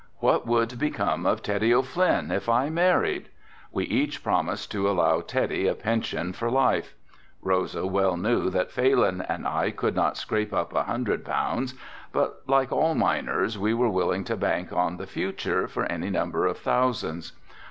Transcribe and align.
"What 0.17 0.47
would 0.47 0.79
become 0.79 1.27
of 1.27 1.43
Teddy 1.43 1.71
O'Flynn 1.71 2.31
if 2.31 2.49
I 2.49 2.71
married?" 2.71 3.29
We 3.71 3.83
each 3.85 4.23
promised 4.23 4.71
to 4.71 4.89
allow 4.89 5.21
Teddy 5.21 5.67
a 5.67 5.75
pension 5.75 6.33
for 6.33 6.49
life. 6.49 6.95
Rosa 7.43 7.85
well 7.85 8.17
knew 8.17 8.49
that 8.49 8.71
Phalin 8.71 9.23
and 9.29 9.47
I 9.47 9.69
could 9.69 9.95
not 9.95 10.17
scrape 10.17 10.53
up 10.55 10.73
a 10.73 10.85
hundred 10.85 11.23
pounds, 11.23 11.75
but 12.11 12.41
like 12.47 12.71
all 12.71 12.95
miners, 12.95 13.59
we 13.59 13.75
were 13.75 13.91
willing 13.91 14.23
to 14.23 14.35
bank 14.35 14.73
on 14.73 14.97
the 14.97 15.05
future 15.05 15.67
for 15.67 15.85
any 15.85 16.09
number 16.09 16.47
of 16.47 16.57
thousands. 16.57 17.33